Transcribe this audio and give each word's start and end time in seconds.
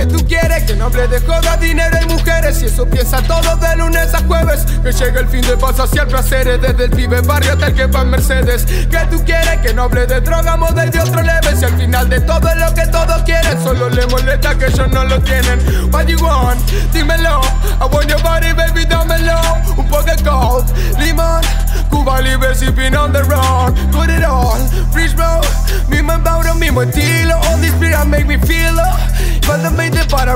¿Qué 0.00 0.06
tú 0.06 0.26
quieres? 0.26 0.62
Que 0.62 0.74
no 0.76 0.86
hable 0.86 1.06
de 1.08 1.20
joda, 1.20 1.58
dinero 1.58 1.98
y 2.02 2.06
mujeres. 2.06 2.62
Y 2.62 2.64
eso 2.64 2.86
piensa 2.86 3.20
todo 3.20 3.54
de 3.56 3.76
lunes 3.76 4.14
a 4.14 4.20
jueves. 4.20 4.64
Que 4.82 4.92
llegue 4.92 5.20
el 5.20 5.28
fin 5.28 5.42
de 5.42 5.58
paz 5.58 5.78
hacia 5.78 6.04
el 6.04 6.08
placer. 6.08 6.58
Desde 6.58 6.84
el 6.84 6.90
pibe 6.90 7.20
barrio 7.20 7.52
hasta 7.52 7.66
el 7.66 7.74
que 7.74 7.84
va 7.84 8.00
en 8.00 8.08
Mercedes. 8.08 8.64
¿Qué 8.64 8.98
tú 9.10 9.22
quieres? 9.26 9.60
Que 9.60 9.74
no 9.74 9.82
hable 9.82 10.06
de 10.06 10.22
droga, 10.22 10.56
model 10.56 10.90
de 10.90 11.00
otro 11.00 11.20
leve. 11.20 11.54
Si 11.54 11.66
al 11.66 11.76
final 11.76 12.08
de 12.08 12.18
todo 12.22 12.48
es 12.48 12.56
lo 12.56 12.72
que 12.72 12.86
todos 12.86 13.22
quieren. 13.24 13.62
Solo 13.62 13.90
le 13.90 14.06
molesta 14.06 14.56
que 14.56 14.68
ellos 14.68 14.88
no 14.88 15.04
lo 15.04 15.20
tienen. 15.20 15.60
What 15.92 16.06
you 16.06 16.18
want? 16.24 16.58
Dímelo. 16.94 17.42
I 17.78 17.84
want 17.84 18.08
your 18.08 18.22
body, 18.22 18.54
baby, 18.54 18.86
dámelo. 18.86 19.38
Un 19.76 19.86
poco 19.86 20.02
de 20.04 20.16
gold, 20.22 20.64
limón. 20.98 21.42
Cuba 21.90 22.22
libre, 22.22 22.54
sipping 22.54 22.96
on 22.96 23.12
the 23.12 23.22
road. 23.24 23.74
Put 23.92 24.08
it 24.08 24.24
all, 24.24 24.58
freeze 24.92 25.12
bro. 25.12 25.42
Mismo 25.90 26.14
embaudo, 26.14 26.54
mismo 26.54 26.84
estilo. 26.84 27.36
All 27.50 27.60
this 27.60 27.74
beer 27.74 28.02
make 28.06 28.24
me 28.24 28.38
feel 28.38 28.78
it. 28.78 29.39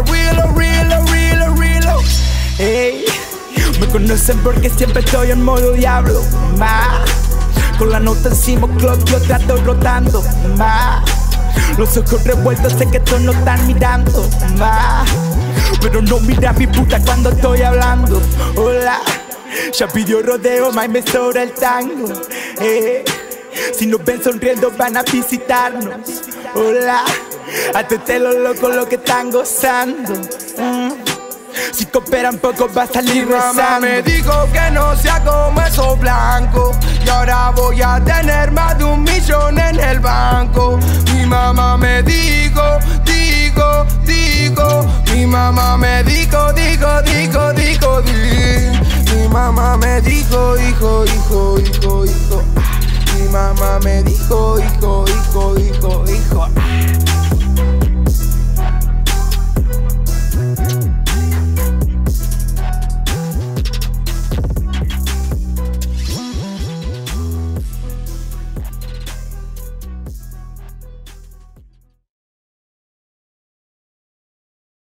Real, 0.03 0.53
real, 0.57 1.07
real, 1.07 1.57
real. 1.57 2.01
Hey, 2.59 3.05
me 3.79 3.87
conocen 3.87 4.37
porque 4.41 4.69
siempre 4.69 5.01
estoy 5.01 5.31
en 5.31 5.45
modo 5.45 5.71
diablo. 5.71 6.21
Ma. 6.59 7.05
Con 7.79 7.91
la 7.91 8.01
nota 8.01 8.31
encima, 8.31 8.67
club, 8.77 9.05
yo 9.05 9.21
trato 9.21 9.57
rotando. 9.59 10.25
Ma. 10.57 11.05
Los 11.79 11.97
ojos 11.97 12.25
revueltos, 12.25 12.73
sé 12.73 12.91
que 12.91 12.99
todos 12.99 13.23
no 13.23 13.31
están 13.31 13.65
mirando. 13.69 14.29
Ma. 14.59 15.05
Pero 15.81 16.03
no 16.03 16.19
mira 16.19 16.53
mi 16.55 16.67
puta 16.67 17.01
cuando 17.01 17.31
estoy 17.31 17.63
hablando. 17.63 18.21
Hola. 18.57 19.01
Ya 19.79 19.87
pidió 19.87 20.23
rodeo, 20.23 20.73
más 20.73 20.89
me 20.89 21.03
sobra 21.03 21.45
el 21.45 21.53
tango. 21.53 22.13
Eh, 22.61 23.05
si 23.73 23.87
nos 23.87 24.05
ven 24.05 24.21
sonriendo 24.21 24.73
van 24.77 24.97
a 24.97 25.05
visitarnos. 25.05 25.95
Hola, 26.55 27.05
te 28.07 28.19
lo 28.19 28.33
loco 28.33 28.69
lo 28.69 28.89
que 28.89 28.97
están 28.97 29.31
gozando. 29.31 30.15
Mm. 30.59 30.93
Si 31.73 31.87
cooperan 31.87 32.39
poco 32.39 32.69
va 32.77 32.83
a 32.83 32.87
salir 32.87 33.27
Mi 33.27 33.33
mamá 33.33 33.79
me 33.81 34.03
dijo 34.03 34.33
que 34.53 34.71
no 34.73 34.97
sea 34.97 35.23
como 35.25 35.61
esos 35.61 35.99
blancos 36.01 36.77
Y 37.05 37.09
ahora 37.09 37.51
voy 37.51 37.81
a 37.81 38.03
tener 38.05 38.51
más 38.51 38.77
de 38.77 38.85
un 38.85 39.05
millón 39.05 39.59
en 39.59 39.79
el 39.79 40.01
banco 40.01 40.79
Mi 41.13 41.25
mamá 41.27 41.77
me 41.77 42.03
dijo, 42.03 42.79
dijo, 43.05 43.87
dijo 44.05 44.87
Mi 45.13 45.27
mamá 45.27 45.77
me 45.77 46.03
dijo, 46.03 46.53
dijo, 46.53 47.03
dijo, 47.03 47.53
dijo, 47.53 48.03
dijo 48.03 48.85
mi 49.15 49.29
mamá 49.29 49.77
me 49.77 50.01
dijo, 50.01 50.59
hijo, 50.59 51.05
hijo, 51.05 51.59
hijo. 51.59 52.04